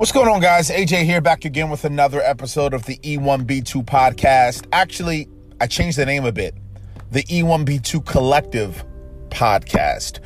[0.00, 0.70] What's going on, guys?
[0.70, 4.66] AJ here, back again with another episode of the E1B2 podcast.
[4.72, 5.28] Actually,
[5.60, 6.54] I changed the name a bit
[7.10, 8.82] the E1B2 Collective
[9.28, 10.20] podcast.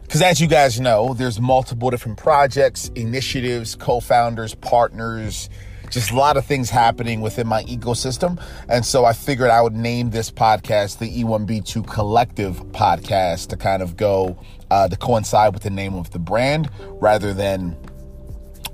[0.00, 5.50] Because as you guys know, there's multiple different projects, initiatives, co founders, partners,
[5.90, 8.42] just a lot of things happening within my ecosystem.
[8.70, 13.82] And so I figured I would name this podcast the E1B2 Collective Podcast to kind
[13.82, 14.38] of go
[14.70, 17.76] uh, to coincide with the name of the brand rather than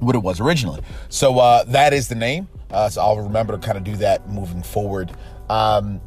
[0.01, 0.83] what it was originally.
[1.09, 2.49] So uh, that is the name.
[2.71, 5.13] Uh, so I'll remember to kind of do that moving forward.
[5.49, 6.01] Um,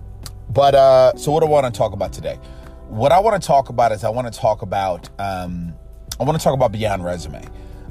[0.50, 2.40] but uh, so what I want to talk about today?
[2.88, 5.74] What I want to talk about is I want to talk about um,
[6.20, 7.46] I want to talk about beyond resume.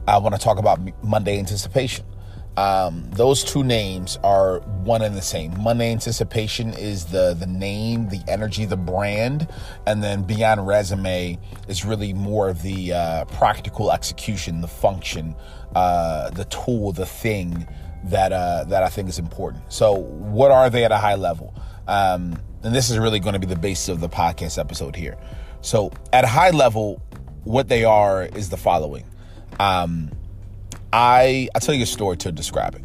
[0.08, 2.04] I want to talk about Monday anticipation.
[2.56, 5.60] Um, those two names are one and the same.
[5.62, 9.48] Monday Anticipation is the the name, the energy, the brand,
[9.86, 11.38] and then Beyond Resume
[11.68, 15.34] is really more of the uh, practical execution, the function,
[15.74, 17.66] uh, the tool, the thing
[18.04, 19.70] that uh, that I think is important.
[19.70, 21.54] So, what are they at a high level?
[21.86, 25.16] Um, and this is really going to be the basis of the podcast episode here.
[25.60, 27.02] So, at a high level,
[27.44, 29.04] what they are is the following.
[29.60, 30.10] Um,
[30.96, 32.82] I I'll tell you a story to describe it.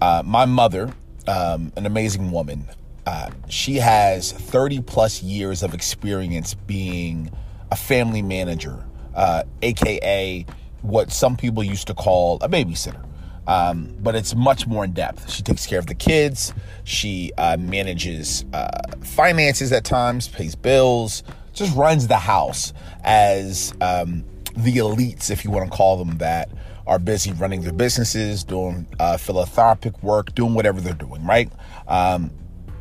[0.00, 0.90] Uh, my mother,
[1.28, 2.66] um, an amazing woman,
[3.04, 7.30] uh, she has 30 plus years of experience being
[7.70, 8.82] a family manager,
[9.14, 10.46] uh, aka
[10.80, 13.04] what some people used to call a babysitter.
[13.46, 15.28] Um, but it's much more in depth.
[15.28, 16.54] She takes care of the kids.
[16.84, 18.70] She uh, manages uh,
[19.02, 22.72] finances at times, pays bills, just runs the house
[23.04, 24.24] as um,
[24.56, 26.48] the elites, if you want to call them that,
[26.86, 31.50] are busy running their businesses, doing uh, philanthropic work, doing whatever they're doing, right?
[31.86, 32.30] Um,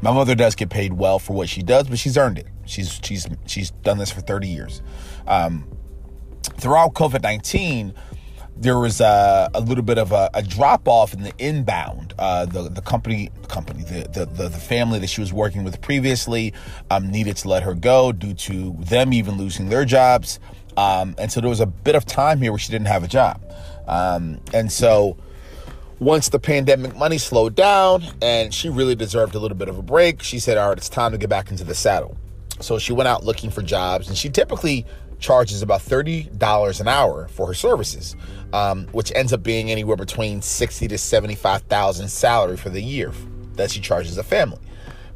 [0.02, 2.48] my mother does get paid well for what she does, but she's earned it.
[2.66, 4.82] She's she's she's done this for 30 years.
[5.28, 5.68] Um,
[6.44, 7.94] throughout COVID 19,
[8.58, 12.14] there was a, a, little bit of a, a drop off in the inbound.
[12.18, 15.82] Uh, the the company company the, the, the the family that she was working with
[15.82, 16.54] previously
[16.90, 20.40] um, needed to let her go due to them even losing their jobs,
[20.78, 23.08] um, and so there was a bit of time here where she didn't have a
[23.08, 23.42] job.
[23.92, 25.18] Um, and so
[26.00, 29.84] once the pandemic money slowed down and she really deserved a little bit of a
[29.84, 32.18] break, she said, All right, it's time to get back into the saddle.
[32.60, 34.86] So she went out looking for jobs and she typically
[35.20, 38.16] charges about $30 an hour for her services,
[38.54, 43.12] um, which ends up being anywhere between 60 to 75,000 salary for the year
[43.56, 44.60] that she charges a family.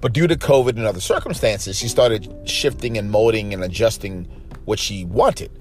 [0.01, 4.25] But due to COVID and other circumstances, she started shifting and molding and adjusting
[4.65, 5.51] what she wanted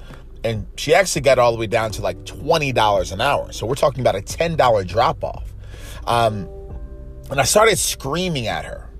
[0.44, 3.50] and she actually got all the way down to like $20 an hour.
[3.50, 5.54] So we're talking about a $10 drop off.
[6.06, 6.48] Um,
[7.30, 8.90] and I started screaming at her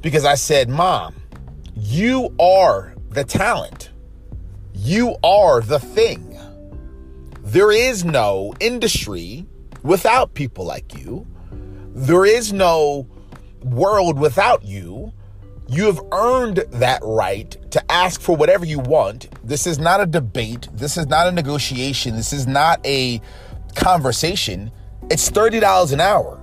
[0.00, 1.16] because I said, Mom,
[1.74, 3.90] you are the talent.
[4.72, 6.38] You are the thing.
[7.40, 9.46] There is no industry
[9.82, 11.26] without people like you.
[11.94, 13.08] There is no
[13.62, 15.12] world without you.
[15.68, 19.28] You have earned that right to ask for whatever you want.
[19.46, 20.68] This is not a debate.
[20.72, 22.14] This is not a negotiation.
[22.14, 23.20] This is not a
[23.74, 24.70] conversation.
[25.10, 26.40] It's $30 an hour.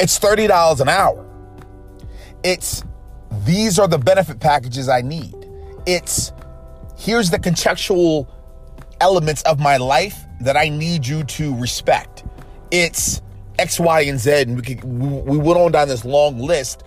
[0.00, 1.28] It's $30 an hour.
[2.42, 2.84] It's
[3.44, 5.34] these are the benefit packages I need.
[5.86, 6.32] It's
[6.96, 8.28] here's the contextual
[9.00, 12.24] elements of my life that I need you to respect.
[12.70, 13.22] It's
[13.62, 14.42] X, Y, and Z.
[14.42, 16.82] And we, could, we went on down this long list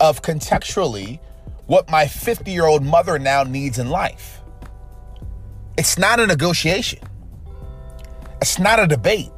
[0.00, 1.20] of contextually
[1.66, 4.40] what my 50 year old mother now needs in life.
[5.78, 6.98] It's not a negotiation.
[8.40, 9.30] It's not a debate.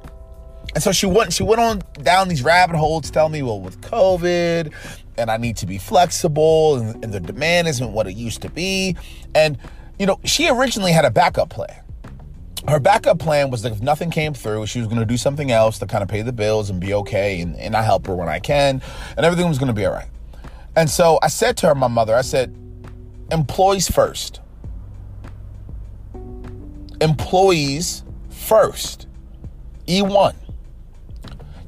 [0.75, 3.81] And so she went she went on down these rabbit holes telling me, well, with
[3.83, 4.73] COVID,
[5.19, 8.51] and I need to be flexible, and, and the demand isn't what it used to
[8.51, 8.97] be.
[9.35, 9.59] And,
[9.99, 11.83] you know, she originally had a backup plan
[12.67, 15.53] her backup plan was that if nothing came through, she was going to do something
[15.53, 17.41] else to kind of pay the bills and be okay.
[17.41, 18.83] And, and I help her when I can,
[19.17, 20.09] and everything was going to be all right.
[20.75, 22.55] And so I said to her, my mother, I said,
[23.31, 24.41] employees first.
[27.01, 29.07] Employees first.
[29.87, 30.35] E1.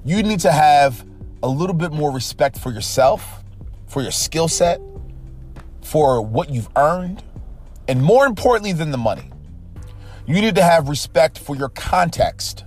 [0.05, 1.05] You need to have
[1.43, 3.45] a little bit more respect for yourself,
[3.87, 4.81] for your skill set,
[5.83, 7.23] for what you've earned,
[7.89, 9.30] and more importantly than the money
[10.27, 12.65] you need to have respect for your context.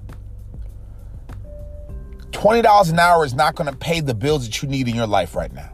[2.31, 5.07] $20 an hour is not going to pay the bills that you need in your
[5.07, 5.71] life right now.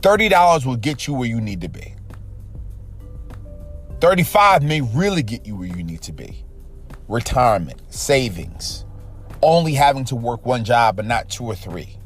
[0.00, 1.94] $30 will get you where you need to be.
[4.00, 6.44] 35 may really get you where you need to be.
[7.08, 8.84] Retirement, savings,
[9.42, 11.96] only having to work one job but not two or three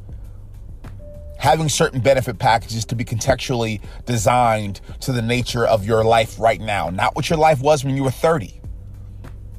[1.38, 6.60] having certain benefit packages to be contextually designed to the nature of your life right
[6.60, 8.60] now, not what your life was when you were 30.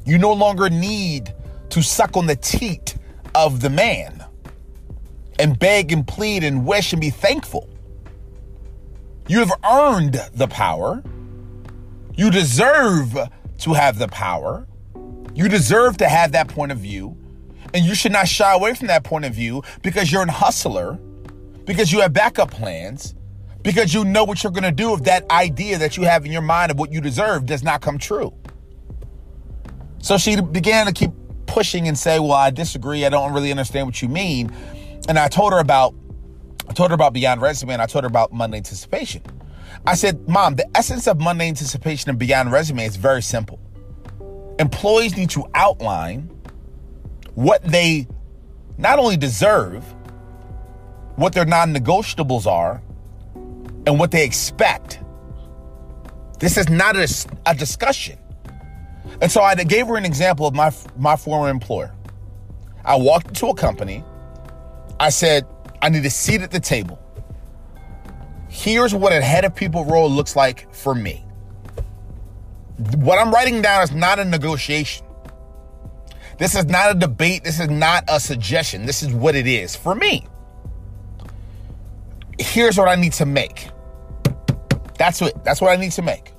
[0.06, 1.34] You no longer need
[1.70, 2.96] to suck on the teat
[3.34, 4.24] of the man
[5.40, 7.70] and beg and plead and wish and be thankful.
[9.28, 11.02] You have earned the power.
[12.16, 13.18] You deserve
[13.60, 14.68] to have the power.
[15.34, 17.16] You deserve to have that point of view.
[17.74, 21.00] And you should not shy away from that point of view because you're a hustler,
[21.69, 23.13] because you have backup plans,
[23.62, 26.31] because you know what you're going to do if that idea that you have in
[26.31, 28.33] your mind of what you deserve does not come true.
[30.00, 31.12] So she began to keep
[31.45, 33.06] pushing and say, "Well, I disagree.
[33.06, 34.51] I don't really understand what you mean."
[35.07, 35.94] And I told her about
[36.68, 39.21] I told her about Beyond Resume and I told her about Monday Anticipation.
[39.86, 43.60] I said, Mom, the essence of Monday Anticipation and Beyond Resume is very simple.
[44.57, 46.31] Employees need to outline
[47.36, 48.07] what they
[48.80, 49.86] not only deserve,
[51.19, 52.81] what their non negotiables are,
[53.86, 55.00] and what they expect.
[56.39, 57.07] This is not a,
[57.45, 58.18] a discussion.
[59.21, 61.94] And so I gave her an example of my, my former employer.
[62.86, 64.04] I walked into a company.
[65.00, 65.45] I said,
[65.81, 66.98] I need a seat at the table.
[68.48, 71.25] Here's what a head of people role looks like for me.
[72.95, 75.06] What I'm writing down is not a negotiation.
[76.38, 77.44] This is not a debate.
[77.44, 78.86] This is not a suggestion.
[78.86, 80.25] This is what it is for me.
[82.39, 83.69] Here's what I need to make.
[84.97, 86.33] That's what that's what I need to make.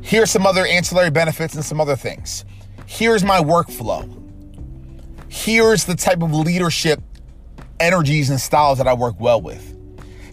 [0.00, 2.44] Here's some other ancillary benefits and some other things.
[2.86, 4.18] Here's my workflow.
[5.28, 7.00] Here's the type of leadership
[7.80, 9.76] energies and styles that I work well with.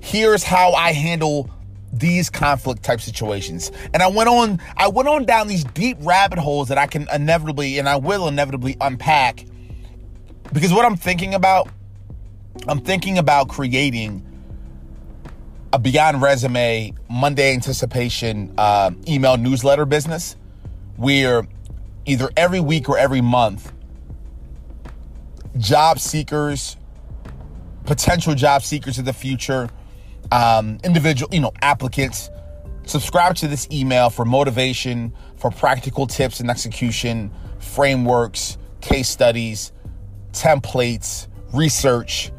[0.02, 1.50] Here's how I handle
[1.92, 3.72] these conflict type situations.
[3.94, 7.08] And I went on I went on down these deep rabbit holes that I can
[7.14, 9.46] inevitably and I will inevitably unpack
[10.52, 11.70] because what I'm thinking about
[12.68, 14.26] I'm thinking about creating
[15.72, 20.36] a Beyond Resume Monday Anticipation uh, email newsletter business
[20.98, 21.48] where
[22.06, 23.72] either every week or every month,
[25.58, 26.76] job seekers,
[27.86, 29.70] potential job seekers of the future,
[30.32, 32.30] um, individual, you know, applicants,
[32.86, 39.72] subscribe to this email for motivation, for practical tips and execution, frameworks, case studies,
[40.34, 42.32] templates, research,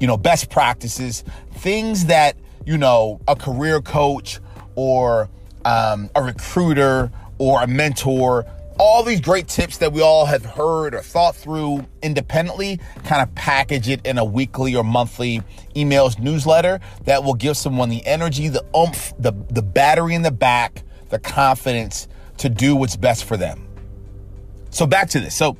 [0.00, 2.36] you know, best practices, things that
[2.66, 4.38] you know, a career coach
[4.74, 5.28] or
[5.64, 8.46] um, a recruiter or a mentor,
[8.78, 13.34] all these great tips that we all have heard or thought through independently, kind of
[13.34, 15.42] package it in a weekly or monthly
[15.74, 20.30] emails newsletter that will give someone the energy, the oomph, the, the battery in the
[20.30, 22.08] back, the confidence
[22.38, 23.66] to do what's best for them.
[24.70, 25.34] So back to this.
[25.34, 25.56] So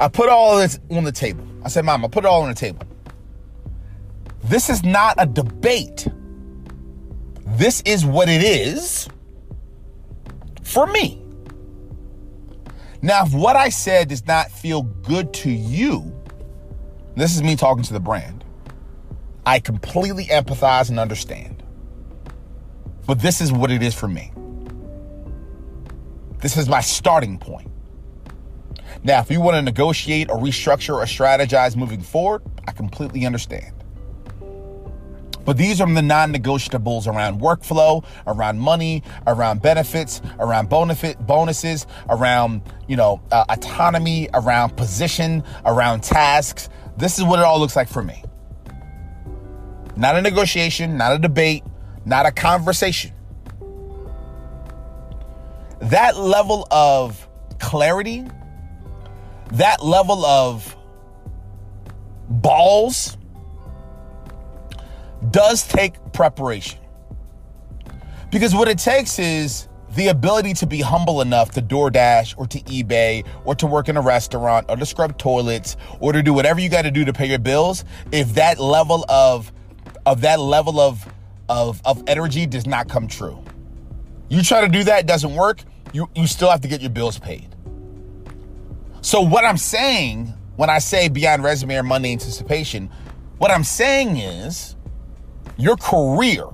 [0.00, 1.46] I put all this on the table.
[1.62, 2.86] I said, Mom, I put it all on the table.
[4.44, 6.08] This is not a debate.
[7.46, 9.08] This is what it is
[10.62, 11.22] for me.
[13.02, 16.14] Now, if what I said does not feel good to you,
[17.16, 18.44] this is me talking to the brand.
[19.46, 21.62] I completely empathize and understand.
[23.06, 24.32] But this is what it is for me.
[26.38, 27.70] This is my starting point.
[29.02, 33.79] Now, if you want to negotiate or restructure or strategize moving forward, I completely understand.
[35.44, 41.86] But these are the non negotiables around workflow, around money, around benefits, around benefit bonuses,
[42.08, 46.68] around, you know, uh, autonomy, around position, around tasks.
[46.96, 48.22] This is what it all looks like for me.
[49.96, 51.64] Not a negotiation, not a debate,
[52.04, 53.12] not a conversation.
[55.80, 57.26] That level of
[57.58, 58.26] clarity,
[59.52, 60.76] that level of
[62.28, 63.16] balls
[65.30, 66.80] does take preparation.
[68.30, 72.60] Because what it takes is the ability to be humble enough to DoorDash or to
[72.60, 76.60] eBay or to work in a restaurant or to scrub toilets or to do whatever
[76.60, 79.52] you got to do to pay your bills if that level of
[80.06, 81.06] of that level of
[81.48, 83.42] of of energy does not come true.
[84.28, 86.90] You try to do that, it doesn't work, you you still have to get your
[86.90, 87.48] bills paid.
[89.00, 92.90] So what I'm saying when I say beyond resume or Monday anticipation,
[93.38, 94.76] what I'm saying is
[95.60, 96.44] your career,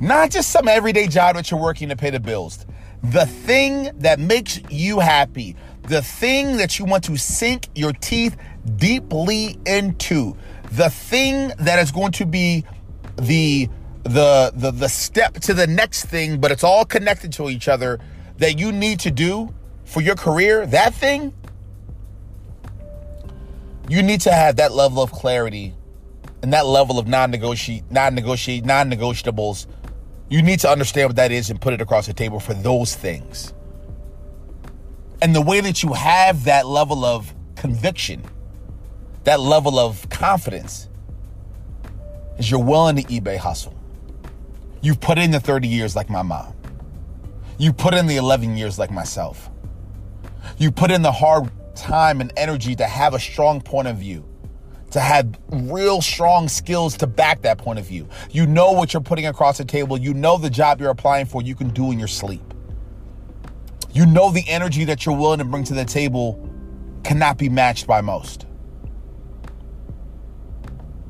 [0.00, 2.66] not just some everyday job that you're working to pay the bills,
[3.02, 8.36] the thing that makes you happy, the thing that you want to sink your teeth
[8.76, 10.36] deeply into,
[10.72, 12.64] the thing that is going to be
[13.16, 13.68] the
[14.04, 17.98] the the the step to the next thing, but it's all connected to each other
[18.38, 19.52] that you need to do
[19.84, 21.32] for your career, that thing
[23.88, 25.74] you need to have that level of clarity
[26.42, 29.66] and that level of non-negotiate, non-negotiate, non-negotiables,
[30.28, 32.94] you need to understand what that is and put it across the table for those
[32.94, 33.54] things.
[35.20, 38.22] And the way that you have that level of conviction,
[39.24, 40.88] that level of confidence,
[42.38, 43.74] is you're willing to eBay hustle.
[44.80, 46.54] You've put in the 30 years like my mom.
[47.58, 49.50] You put in the 11 years like myself.
[50.56, 54.27] You put in the hard time and energy to have a strong point of view,
[54.90, 58.08] to have real strong skills to back that point of view.
[58.30, 59.98] You know what you're putting across the table.
[59.98, 62.42] You know the job you're applying for, you can do in your sleep.
[63.92, 66.48] You know the energy that you're willing to bring to the table
[67.04, 68.46] cannot be matched by most.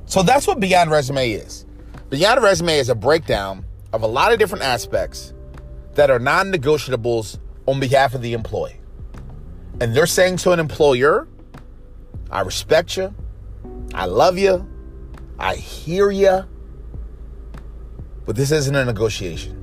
[0.06, 1.66] So that's what Beyond Resume is.
[2.08, 5.34] Beyond Resume is a breakdown of a lot of different aspects
[5.94, 8.80] that are non negotiables on behalf of the employee.
[9.80, 11.28] And they're saying to an employer,
[12.30, 13.14] I respect you,
[13.94, 14.66] I love you,
[15.38, 16.44] I hear you,
[18.26, 19.54] but this isn't a negotiation.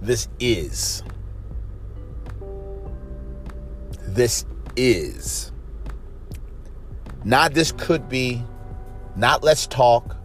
[0.00, 1.02] This is.
[4.08, 4.44] This
[4.76, 5.52] is.
[7.24, 8.42] Not this could be,
[9.16, 10.16] not let's talk,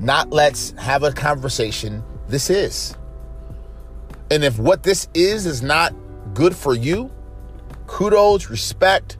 [0.00, 2.02] not let's have a conversation.
[2.28, 2.96] This is.
[4.30, 5.94] And if what this is is not
[6.32, 7.10] good for you,
[7.86, 9.18] kudos, respect.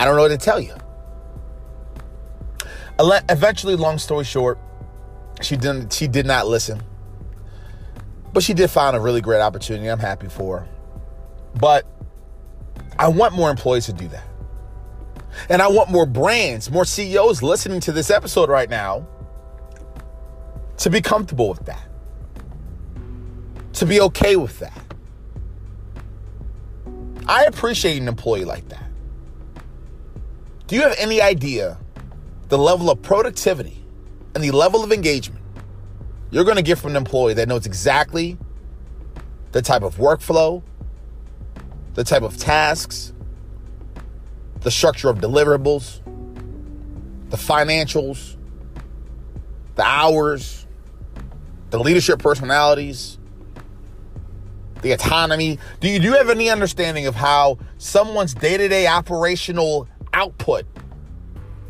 [0.00, 0.74] I don't know what to tell you.
[3.28, 4.58] Eventually, long story short,
[5.42, 6.82] she didn't she did not listen.
[8.32, 9.88] But she did find a really great opportunity.
[9.88, 10.68] I'm happy for her.
[11.54, 11.86] But
[12.98, 14.24] I want more employees to do that.
[15.50, 19.06] And I want more brands, more CEOs listening to this episode right now
[20.78, 21.86] to be comfortable with that,
[23.74, 24.82] to be okay with that.
[27.26, 28.89] I appreciate an employee like that.
[30.70, 31.78] Do you have any idea
[32.48, 33.84] the level of productivity
[34.36, 35.44] and the level of engagement
[36.30, 38.38] you're going to get from an employee that knows exactly
[39.50, 40.62] the type of workflow,
[41.94, 43.12] the type of tasks,
[44.60, 45.98] the structure of deliverables,
[47.30, 48.36] the financials,
[49.74, 50.68] the hours,
[51.70, 53.18] the leadership personalities,
[54.82, 55.58] the autonomy.
[55.80, 59.88] Do you, do you have any understanding of how someone's day to day operational
[60.20, 60.66] output,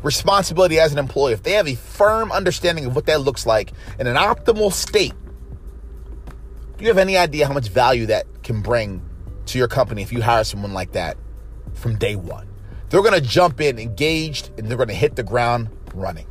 [0.03, 3.71] responsibility as an employee, if they have a firm understanding of what that looks like
[3.97, 5.13] in an optimal state,
[6.77, 9.01] do you have any idea how much value that can bring
[9.45, 11.17] to your company if you hire someone like that
[11.73, 12.47] from day one?
[12.89, 16.27] They're going to jump in engaged and they're going to hit the ground running.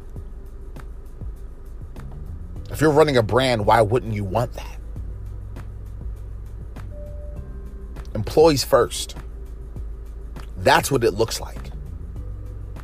[2.70, 4.78] If you're running a brand, why wouldn't you want that?
[8.14, 9.16] Employees first.
[10.58, 11.69] That's what it looks like.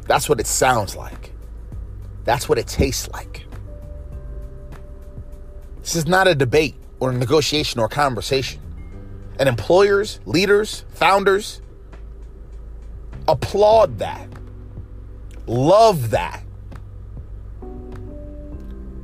[0.07, 1.33] That's what it sounds like.
[2.25, 3.47] That's what it tastes like.
[5.81, 8.61] This is not a debate or a negotiation or a conversation.
[9.39, 11.61] And employers, leaders, founders,
[13.29, 14.29] applaud that,
[15.47, 16.43] love that.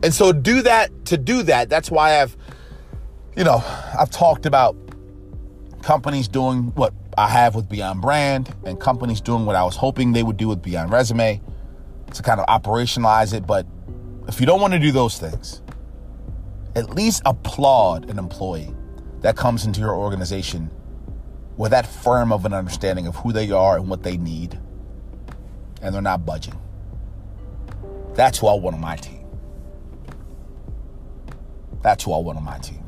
[0.03, 1.69] And so do that to do that.
[1.69, 2.37] That's why I've,
[3.37, 3.63] you know,
[3.97, 4.77] I've talked about
[5.83, 10.13] companies doing what I have with Beyond Brand and companies doing what I was hoping
[10.13, 11.41] they would do with Beyond Resume
[12.15, 13.47] to kind of operationalize it.
[13.47, 13.67] But
[14.29, 15.61] if you don't want to do those things,
[16.75, 18.75] at least applaud an employee
[19.21, 20.71] that comes into your organization
[21.57, 24.59] with that firm of an understanding of who they are and what they need,
[25.83, 26.59] and they're not budging.
[28.15, 29.27] That's who I want on my team.
[31.83, 32.82] That's who I want on my team.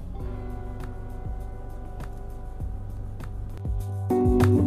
[4.09, 4.64] Bye.